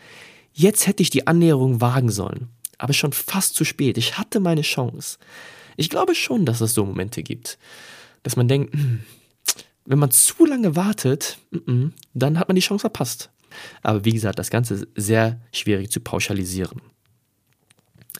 [0.52, 2.48] jetzt hätte ich die Annäherung wagen sollen.
[2.78, 3.98] Aber schon fast zu spät.
[3.98, 5.18] Ich hatte meine Chance.
[5.76, 7.58] Ich glaube schon, dass es so Momente gibt,
[8.22, 9.00] dass man denkt, hm,
[9.86, 11.38] wenn man zu lange wartet,
[12.14, 13.30] dann hat man die Chance verpasst.
[13.82, 16.80] Aber wie gesagt, das Ganze ist sehr schwierig zu pauschalisieren.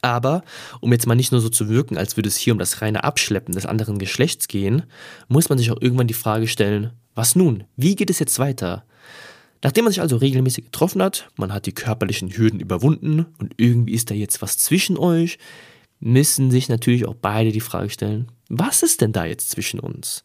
[0.05, 0.45] Aber
[0.81, 3.05] um jetzt mal nicht nur so zu wirken, als würde es hier um das reine
[3.05, 4.83] Abschleppen des anderen Geschlechts gehen,
[5.29, 7.65] muss man sich auch irgendwann die Frage stellen, was nun?
[7.77, 8.85] Wie geht es jetzt weiter?
[9.63, 13.95] Nachdem man sich also regelmäßig getroffen hat, man hat die körperlichen Hürden überwunden und irgendwie
[13.95, 15.39] ist da jetzt was zwischen euch,
[16.01, 20.23] müssen sich natürlich auch beide die Frage stellen, was ist denn da jetzt zwischen uns?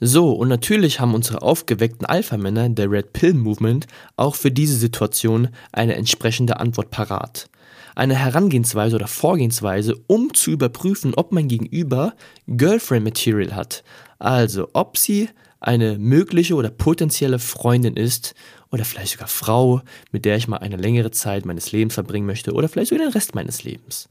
[0.00, 5.50] So, und natürlich haben unsere aufgeweckten Alpha-Männer der Red Pill Movement auch für diese Situation
[5.70, 7.48] eine entsprechende Antwort parat.
[7.94, 12.14] Eine Herangehensweise oder Vorgehensweise, um zu überprüfen, ob mein Gegenüber
[12.46, 13.84] Girlfriend Material hat.
[14.18, 15.28] Also, ob sie
[15.60, 18.34] eine mögliche oder potenzielle Freundin ist
[18.70, 19.80] oder vielleicht sogar Frau,
[20.12, 23.12] mit der ich mal eine längere Zeit meines Lebens verbringen möchte oder vielleicht sogar den
[23.12, 24.08] Rest meines Lebens.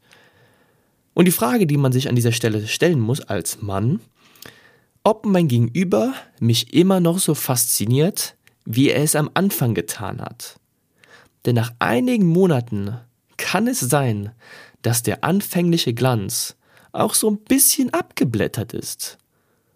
[1.14, 4.00] Und die Frage, die man sich an dieser Stelle stellen muss als Mann,
[5.04, 10.60] ob mein Gegenüber mich immer noch so fasziniert, wie er es am Anfang getan hat.
[11.46, 12.98] Denn nach einigen Monaten
[13.44, 14.32] kann es sein,
[14.84, 16.56] dass der anfängliche Glanz
[16.94, 19.18] auch so ein bisschen abgeblättert ist.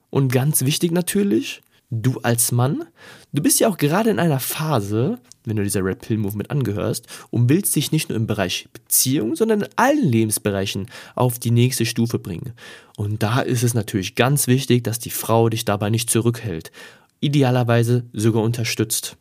[0.10, 2.86] Und ganz wichtig natürlich, du als Mann,
[3.34, 7.08] du bist ja auch gerade in einer Phase, wenn du dieser Red Pill Movement angehörst,
[7.30, 11.86] und willst dich nicht nur im Bereich Beziehung, sondern in allen Lebensbereichen auf die nächste
[11.86, 12.54] Stufe bringen.
[12.96, 16.72] Und da ist es natürlich ganz wichtig, dass die Frau dich dabei nicht zurückhält,
[17.20, 19.18] idealerweise sogar unterstützt.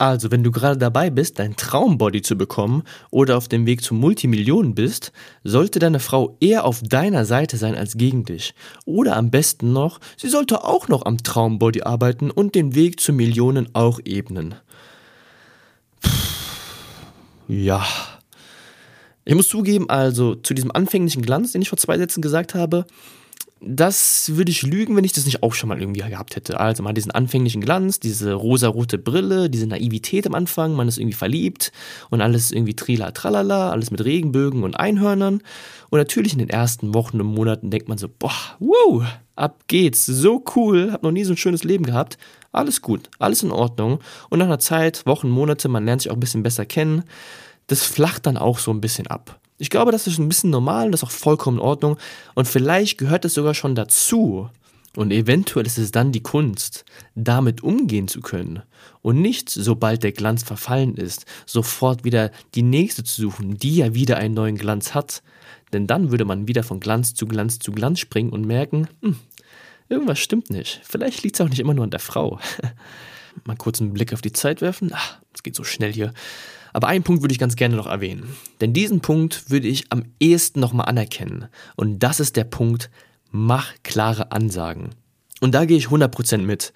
[0.00, 3.94] Also, wenn du gerade dabei bist, dein Traumbody zu bekommen oder auf dem Weg zu
[3.94, 5.10] Multimillionen bist,
[5.42, 8.54] sollte deine Frau eher auf deiner Seite sein als gegen dich.
[8.84, 13.12] Oder am besten noch, sie sollte auch noch am Traumbody arbeiten und den Weg zu
[13.12, 14.54] Millionen auch ebnen.
[17.48, 17.84] Ja.
[19.24, 22.86] Ich muss zugeben, also zu diesem anfänglichen Glanz, den ich vor zwei Sätzen gesagt habe,
[23.60, 26.60] das würde ich lügen, wenn ich das nicht auch schon mal irgendwie gehabt hätte.
[26.60, 31.16] Also mal diesen anfänglichen Glanz, diese rosarote Brille, diese Naivität am Anfang, man ist irgendwie
[31.16, 31.72] verliebt
[32.10, 35.42] und alles irgendwie trila tralala, alles mit Regenbögen und Einhörnern.
[35.90, 40.06] Und natürlich in den ersten Wochen und Monaten denkt man so, boah, wow, ab geht's,
[40.06, 42.18] so cool, hab noch nie so ein schönes Leben gehabt.
[42.52, 43.98] Alles gut, alles in Ordnung.
[44.30, 47.04] Und nach einer Zeit, Wochen, Monate, man lernt sich auch ein bisschen besser kennen.
[47.66, 49.40] Das flacht dann auch so ein bisschen ab.
[49.58, 51.98] Ich glaube, das ist ein bisschen normal und das ist auch vollkommen in Ordnung.
[52.34, 54.48] Und vielleicht gehört es sogar schon dazu.
[54.96, 58.62] Und eventuell ist es dann die Kunst, damit umgehen zu können.
[59.02, 63.94] Und nicht, sobald der Glanz verfallen ist, sofort wieder die nächste zu suchen, die ja
[63.94, 65.22] wieder einen neuen Glanz hat.
[65.72, 69.16] Denn dann würde man wieder von Glanz zu Glanz zu Glanz springen und merken, hm,
[69.88, 70.80] irgendwas stimmt nicht.
[70.84, 72.40] Vielleicht liegt es auch nicht immer nur an der Frau.
[73.44, 74.90] Mal kurz einen Blick auf die Zeit werfen.
[74.92, 76.12] Ach, es geht so schnell hier.
[76.78, 78.36] Aber einen Punkt würde ich ganz gerne noch erwähnen.
[78.60, 81.48] Denn diesen Punkt würde ich am ehesten nochmal anerkennen.
[81.74, 82.88] Und das ist der Punkt,
[83.32, 84.90] mach klare Ansagen.
[85.40, 86.72] Und da gehe ich 100% mit.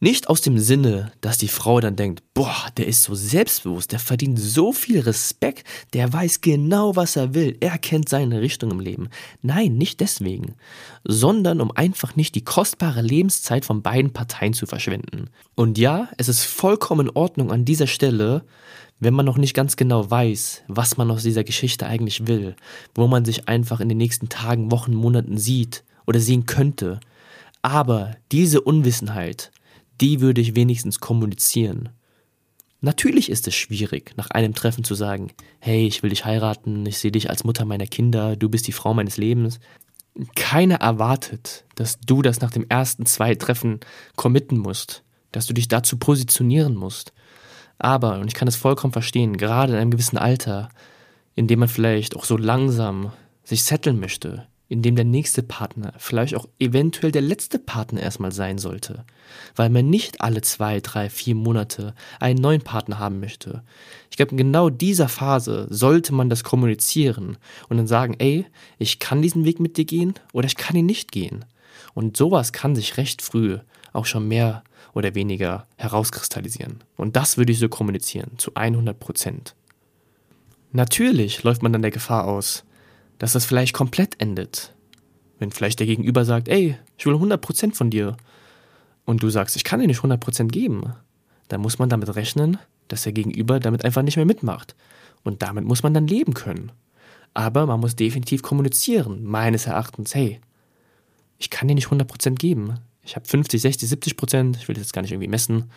[0.00, 3.98] Nicht aus dem Sinne, dass die Frau dann denkt, boah, der ist so selbstbewusst, der
[3.98, 8.80] verdient so viel Respekt, der weiß genau, was er will, er kennt seine Richtung im
[8.80, 9.10] Leben.
[9.42, 10.54] Nein, nicht deswegen,
[11.04, 15.28] sondern um einfach nicht die kostbare Lebenszeit von beiden Parteien zu verschwenden.
[15.54, 18.44] Und ja, es ist vollkommen in Ordnung an dieser Stelle,
[19.04, 22.56] wenn man noch nicht ganz genau weiß, was man aus dieser Geschichte eigentlich will,
[22.94, 27.00] wo man sich einfach in den nächsten Tagen, Wochen, Monaten sieht oder sehen könnte.
[27.62, 29.52] Aber diese Unwissenheit,
[30.00, 31.90] die würde ich wenigstens kommunizieren.
[32.80, 36.98] Natürlich ist es schwierig, nach einem Treffen zu sagen, hey, ich will dich heiraten, ich
[36.98, 39.60] sehe dich als Mutter meiner Kinder, du bist die Frau meines Lebens.
[40.34, 43.80] Keiner erwartet, dass du das nach dem ersten zwei Treffen
[44.16, 47.12] committen musst, dass du dich dazu positionieren musst.
[47.84, 50.70] Aber, und ich kann es vollkommen verstehen, gerade in einem gewissen Alter,
[51.34, 55.92] in dem man vielleicht auch so langsam sich setteln möchte, in dem der nächste Partner
[55.98, 59.04] vielleicht auch eventuell der letzte Partner erstmal sein sollte,
[59.54, 63.62] weil man nicht alle zwei, drei, vier Monate einen neuen Partner haben möchte.
[64.10, 67.36] Ich glaube, in genau dieser Phase sollte man das kommunizieren
[67.68, 68.46] und dann sagen, ey,
[68.78, 71.44] ich kann diesen Weg mit dir gehen oder ich kann ihn nicht gehen.
[71.92, 73.58] Und sowas kann sich recht früh
[73.94, 76.84] auch schon mehr oder weniger herauskristallisieren.
[76.96, 79.54] Und das würde ich so kommunizieren, zu 100 Prozent.
[80.72, 82.64] Natürlich läuft man dann der Gefahr aus,
[83.18, 84.74] dass das vielleicht komplett endet.
[85.38, 88.16] Wenn vielleicht der Gegenüber sagt, ey, ich will 100 Prozent von dir.
[89.04, 90.94] Und du sagst, ich kann dir nicht 100 Prozent geben.
[91.48, 94.74] Dann muss man damit rechnen, dass der Gegenüber damit einfach nicht mehr mitmacht.
[95.22, 96.72] Und damit muss man dann leben können.
[97.34, 100.40] Aber man muss definitiv kommunizieren, meines Erachtens, hey,
[101.38, 102.78] ich kann dir nicht 100% geben.
[103.04, 105.70] Ich habe 50, 60, 70 Prozent, ich will das jetzt gar nicht irgendwie messen.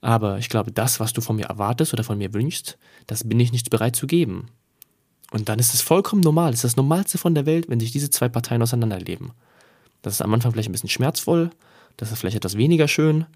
[0.00, 3.40] Aber ich glaube, das, was du von mir erwartest oder von mir wünschst, das bin
[3.40, 4.48] ich nicht bereit zu geben.
[5.30, 6.50] Und dann ist es vollkommen normal.
[6.50, 9.32] Es ist das Normalste von der Welt, wenn sich diese zwei Parteien auseinanderleben.
[10.02, 11.50] Das ist am Anfang vielleicht ein bisschen schmerzvoll,
[11.96, 13.26] das ist vielleicht etwas weniger schön,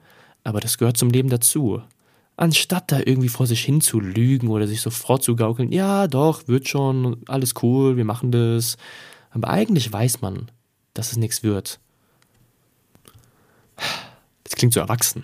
[0.44, 1.80] aber das gehört zum Leben dazu.
[2.36, 6.68] Anstatt da irgendwie vor sich hin zu lügen oder sich so vorzugaukeln, ja doch, wird
[6.68, 8.76] schon, alles cool, wir machen das.
[9.30, 10.50] Aber eigentlich weiß man,
[10.92, 11.78] dass es nichts wird.
[14.56, 15.22] Das klingt so erwachsen.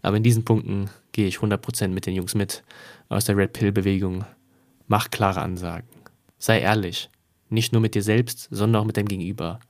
[0.00, 2.62] Aber in diesen Punkten gehe ich 100% mit den Jungs mit
[3.10, 4.24] aus der Red Pill Bewegung.
[4.86, 5.86] Mach klare Ansagen.
[6.38, 7.10] Sei ehrlich.
[7.50, 9.60] Nicht nur mit dir selbst, sondern auch mit deinem Gegenüber.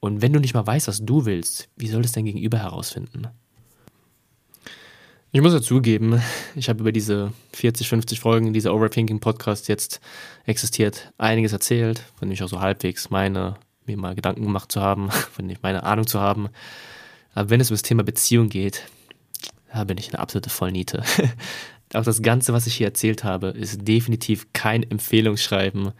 [0.00, 3.28] Und wenn du nicht mal weißt, was du willst, wie soll es dein Gegenüber herausfinden?
[5.30, 6.20] Ich muss ja zugeben,
[6.56, 10.00] ich habe über diese 40, 50 Folgen dieser Overthinking Podcast jetzt
[10.46, 13.54] existiert, einiges erzählt, von dem ich auch so halbwegs meine,
[13.84, 16.48] mir mal Gedanken gemacht zu haben, von dem ich meine Ahnung zu haben.
[17.36, 18.88] Aber wenn es um das Thema Beziehung geht,
[19.70, 21.02] da bin ich eine absolute Vollniete.
[21.94, 25.92] auch das Ganze, was ich hier erzählt habe, ist definitiv kein Empfehlungsschreiben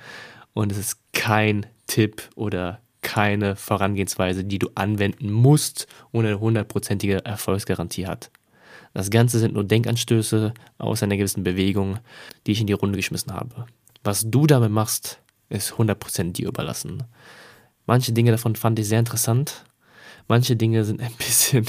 [0.54, 7.22] und es ist kein Tipp oder keine Vorangehensweise, die du anwenden musst und eine hundertprozentige
[7.26, 8.30] Erfolgsgarantie hat.
[8.94, 11.98] Das Ganze sind nur Denkanstöße aus einer gewissen Bewegung,
[12.46, 13.66] die ich in die Runde geschmissen habe.
[14.02, 15.20] Was du damit machst,
[15.50, 17.04] ist 100% dir überlassen.
[17.84, 19.65] Manche Dinge davon fand ich sehr interessant.
[20.28, 21.66] Manche Dinge sind ein bisschen,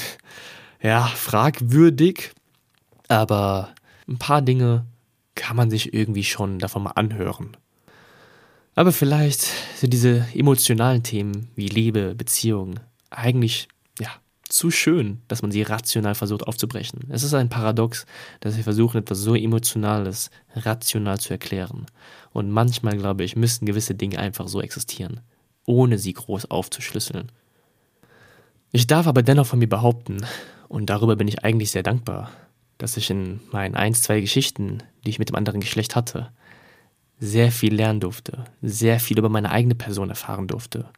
[0.82, 2.32] ja, fragwürdig.
[3.08, 3.74] Aber
[4.08, 4.86] ein paar Dinge
[5.36, 7.56] kann man sich irgendwie schon davon mal anhören.
[8.76, 9.42] Aber vielleicht
[9.76, 13.68] sind diese emotionalen Themen wie Liebe, Beziehung eigentlich
[14.50, 17.02] zu schön, dass man sie rational versucht aufzubrechen.
[17.10, 18.06] Es ist ein Paradox,
[18.40, 21.86] dass wir versuchen, etwas so Emotionales rational zu erklären.
[22.32, 25.22] Und manchmal, glaube ich, müssten gewisse Dinge einfach so existieren,
[25.66, 27.32] ohne sie groß aufzuschlüsseln.
[28.72, 30.26] Ich darf aber dennoch von mir behaupten,
[30.68, 32.32] und darüber bin ich eigentlich sehr dankbar,
[32.78, 36.32] dass ich in meinen ein, zwei Geschichten, die ich mit dem anderen Geschlecht hatte,
[37.20, 40.90] sehr viel lernen durfte, sehr viel über meine eigene Person erfahren durfte.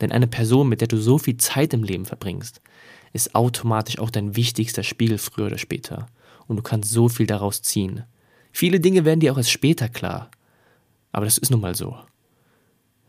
[0.00, 2.60] Denn eine Person, mit der du so viel Zeit im Leben verbringst,
[3.12, 6.06] ist automatisch auch dein wichtigster Spiegel früher oder später.
[6.46, 8.04] Und du kannst so viel daraus ziehen.
[8.52, 10.30] Viele Dinge werden dir auch erst später klar.
[11.12, 11.96] Aber das ist nun mal so.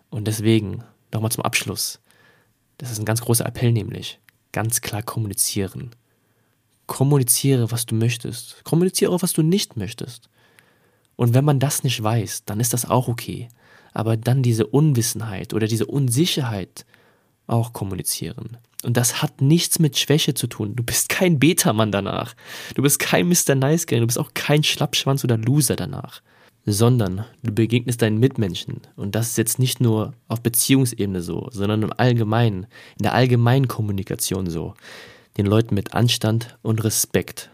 [0.09, 1.99] Und deswegen, nochmal zum Abschluss.
[2.77, 4.19] Das ist ein ganz großer Appell nämlich.
[4.51, 5.91] Ganz klar kommunizieren.
[6.87, 8.63] Kommuniziere, was du möchtest.
[8.63, 10.29] Kommuniziere auch, was du nicht möchtest.
[11.15, 13.49] Und wenn man das nicht weiß, dann ist das auch okay.
[13.93, 16.85] Aber dann diese Unwissenheit oder diese Unsicherheit
[17.47, 18.57] auch kommunizieren.
[18.83, 20.75] Und das hat nichts mit Schwäche zu tun.
[20.75, 22.35] Du bist kein Beta-Mann danach.
[22.75, 23.55] Du bist kein Mr.
[23.55, 23.99] Nice Guy.
[23.99, 26.21] Du bist auch kein Schlappschwanz oder Loser danach.
[26.65, 28.81] Sondern du begegnest deinen Mitmenschen.
[28.95, 32.65] Und das ist jetzt nicht nur auf Beziehungsebene so, sondern im Allgemeinen,
[32.97, 34.73] in der allgemeinen Kommunikation so.
[35.37, 37.51] Den Leuten mit Anstand und Respekt.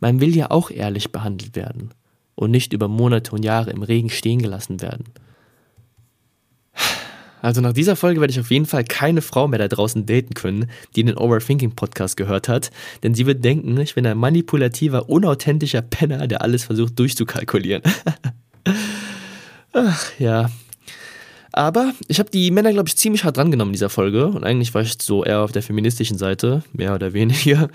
[0.00, 1.90] Man will ja auch ehrlich behandelt werden.
[2.36, 5.04] Und nicht über Monate und Jahre im Regen stehen gelassen werden.
[7.44, 10.32] Also nach dieser Folge werde ich auf jeden Fall keine Frau mehr da draußen daten
[10.32, 12.70] können, die den Overthinking Podcast gehört hat,
[13.02, 17.82] denn sie wird denken, ich bin ein manipulativer, unauthentischer Penner, der alles versucht durchzukalkulieren.
[19.72, 20.50] Ach ja.
[21.52, 24.74] Aber ich habe die Männer, glaube ich, ziemlich hart drangenommen in dieser Folge und eigentlich
[24.74, 27.68] war ich so eher auf der feministischen Seite, mehr oder weniger.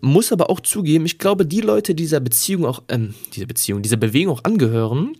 [0.00, 3.82] Muss aber auch zugeben, ich glaube, die Leute, die dieser Beziehung auch, ähm, dieser Beziehung,
[3.82, 5.16] dieser Bewegung auch angehören,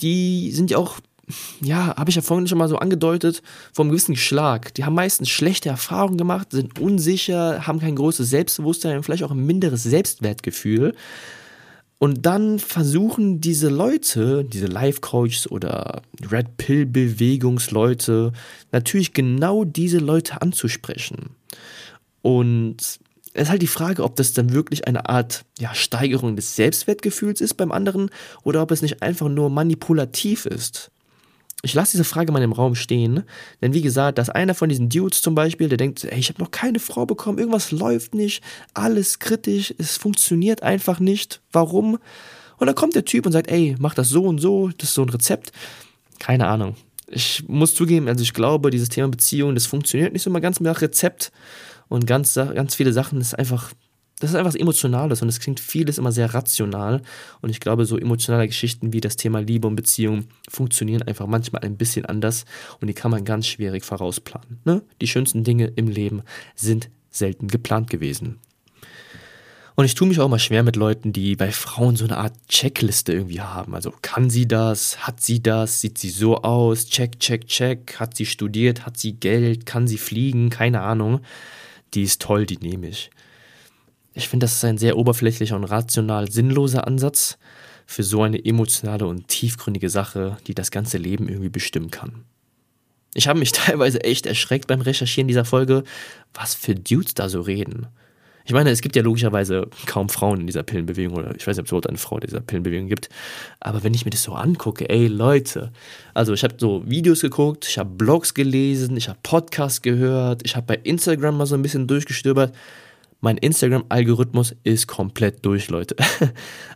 [0.00, 1.00] die sind ja auch
[1.60, 4.72] ja, habe ich ja vorhin schon mal so angedeutet, vom gewissen Schlag.
[4.74, 9.44] Die haben meistens schlechte Erfahrungen gemacht, sind unsicher, haben kein großes Selbstbewusstsein vielleicht auch ein
[9.44, 10.94] minderes Selbstwertgefühl.
[11.98, 18.32] Und dann versuchen diese Leute, diese Life-Coaches oder Red Pill-Bewegungsleute,
[18.70, 21.30] natürlich genau diese Leute anzusprechen.
[22.22, 26.54] Und es ist halt die Frage, ob das dann wirklich eine Art ja, Steigerung des
[26.54, 28.10] Selbstwertgefühls ist beim anderen
[28.44, 30.92] oder ob es nicht einfach nur manipulativ ist
[31.62, 33.24] ich lasse diese Frage mal im Raum stehen,
[33.60, 36.40] denn wie gesagt, dass einer von diesen Dudes zum Beispiel, der denkt, ey, ich habe
[36.40, 38.44] noch keine Frau bekommen, irgendwas läuft nicht,
[38.74, 41.98] alles kritisch, es funktioniert einfach nicht, warum?
[42.58, 44.94] Und dann kommt der Typ und sagt, ey, mach das so und so, das ist
[44.94, 45.52] so ein Rezept.
[46.18, 46.76] Keine Ahnung.
[47.08, 50.60] Ich muss zugeben, also ich glaube, dieses Thema Beziehung, das funktioniert nicht so mal ganz
[50.60, 51.32] nach Rezept
[51.88, 53.72] und ganz, ganz viele Sachen ist einfach
[54.18, 57.02] das ist einfach was Emotionales und es klingt vieles immer sehr rational.
[57.40, 61.62] Und ich glaube, so emotionale Geschichten wie das Thema Liebe und Beziehung funktionieren einfach manchmal
[61.62, 62.44] ein bisschen anders
[62.80, 64.60] und die kann man ganz schwierig vorausplanen.
[64.64, 64.82] Ne?
[65.00, 66.22] Die schönsten Dinge im Leben
[66.54, 68.38] sind selten geplant gewesen.
[69.76, 72.34] Und ich tue mich auch mal schwer mit Leuten, die bei Frauen so eine Art
[72.48, 73.76] Checkliste irgendwie haben.
[73.76, 75.06] Also kann sie das?
[75.06, 75.80] Hat sie das?
[75.80, 76.86] Sieht sie so aus?
[76.86, 77.94] Check, check, check.
[78.00, 78.84] Hat sie studiert?
[78.86, 79.66] Hat sie Geld?
[79.66, 80.50] Kann sie fliegen?
[80.50, 81.20] Keine Ahnung.
[81.94, 83.10] Die ist toll, die nehme ich
[84.18, 87.38] Ich finde, das ist ein sehr oberflächlicher und rational sinnloser Ansatz
[87.86, 92.24] für so eine emotionale und tiefgründige Sache, die das ganze Leben irgendwie bestimmen kann.
[93.14, 95.84] Ich habe mich teilweise echt erschreckt beim Recherchieren dieser Folge,
[96.34, 97.86] was für Dudes da so reden.
[98.44, 101.60] Ich meine, es gibt ja logischerweise kaum Frauen in dieser Pillenbewegung oder ich weiß nicht,
[101.60, 103.10] ob es überhaupt eine Frau in dieser Pillenbewegung gibt.
[103.60, 105.70] Aber wenn ich mir das so angucke, ey Leute,
[106.12, 110.56] also ich habe so Videos geguckt, ich habe Blogs gelesen, ich habe Podcasts gehört, ich
[110.56, 112.52] habe bei Instagram mal so ein bisschen durchgestöbert.
[113.20, 115.96] Mein Instagram-Algorithmus ist komplett durch, Leute.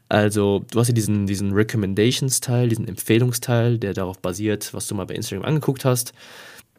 [0.09, 5.07] Also, du hast ja diesen, diesen Recommendations-Teil, diesen Empfehlungsteil, der darauf basiert, was du mal
[5.07, 6.12] bei Instagram angeguckt hast.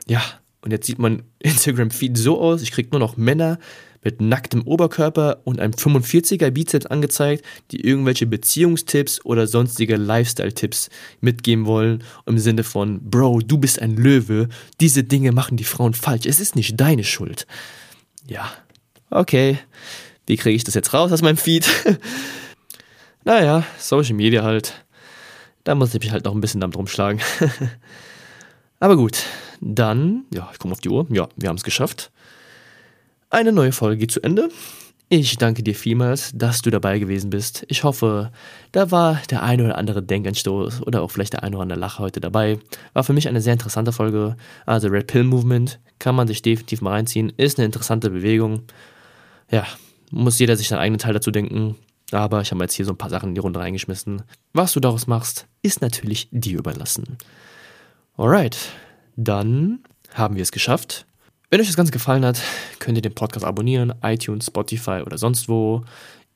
[0.05, 0.21] Ja,
[0.61, 3.57] und jetzt sieht mein Instagram-Feed so aus, ich krieg nur noch Männer
[4.03, 10.89] mit nacktem Oberkörper und einem 45er Bizeps angezeigt, die irgendwelche Beziehungstipps oder sonstige Lifestyle-Tipps
[11.21, 14.49] mitgeben wollen, im Sinne von, Bro, du bist ein Löwe,
[14.79, 17.47] diese Dinge machen die Frauen falsch, es ist nicht deine Schuld.
[18.27, 18.51] Ja,
[19.15, 19.59] okay,
[20.27, 21.67] wie kriege ich das jetzt raus aus meinem Feed?
[23.23, 24.85] naja, Social Media halt.
[25.63, 27.21] Da muss ich mich halt noch ein bisschen damit rumschlagen.
[28.79, 29.23] Aber gut,
[29.61, 31.07] dann, ja, ich komme auf die Uhr.
[31.09, 32.11] Ja, wir haben es geschafft.
[33.29, 34.49] Eine neue Folge geht zu Ende.
[35.09, 37.65] Ich danke dir vielmals, dass du dabei gewesen bist.
[37.67, 38.31] Ich hoffe,
[38.71, 41.99] da war der eine oder andere Denkanstoß oder auch vielleicht der eine oder andere Lacher
[41.99, 42.57] heute dabei.
[42.93, 44.35] War für mich eine sehr interessante Folge.
[44.65, 47.31] Also Red Pill Movement kann man sich definitiv mal reinziehen.
[47.37, 48.63] Ist eine interessante Bewegung.
[49.53, 49.67] Ja,
[50.09, 51.75] muss jeder sich seinen eigenen Teil dazu denken.
[52.11, 54.23] Aber ich habe jetzt hier so ein paar Sachen in die Runde reingeschmissen.
[54.51, 57.19] Was du daraus machst, ist natürlich dir überlassen.
[58.17, 58.57] Alright,
[59.15, 59.83] dann
[60.15, 61.05] haben wir es geschafft.
[61.51, 62.41] Wenn euch das Ganze gefallen hat,
[62.79, 65.83] könnt ihr den Podcast abonnieren, iTunes, Spotify oder sonst wo.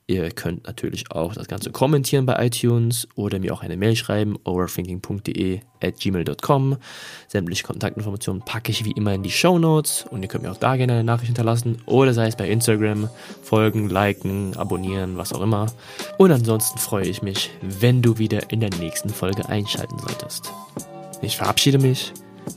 [0.10, 4.38] Ihr könnt natürlich auch das Ganze kommentieren bei iTunes oder mir auch eine Mail schreiben,
[4.46, 6.78] overthinking.de at gmail.com.
[7.28, 10.58] Sämtliche Kontaktinformationen packe ich wie immer in die Show Notes und ihr könnt mir auch
[10.58, 13.10] da gerne eine Nachricht hinterlassen oder sei es bei Instagram,
[13.43, 15.65] folgen, liken, abonnieren, was auch immer.
[16.17, 20.54] Und ansonsten freue ich mich, wenn du wieder in der nächsten Folge einschalten solltest.
[21.22, 22.13] Ich verabschiede mich.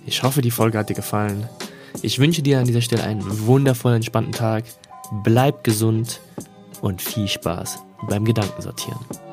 [0.06, 1.48] Ich hoffe, die Folge hat dir gefallen.
[2.02, 4.62] Ich wünsche dir an dieser Stelle einen wundervollen, entspannten Tag.
[5.24, 6.20] Bleib gesund
[6.82, 9.29] und viel Spaß beim Gedankensortieren.